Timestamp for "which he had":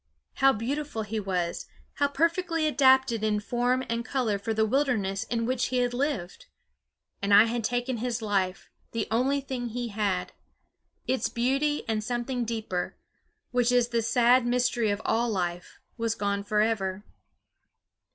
5.45-5.93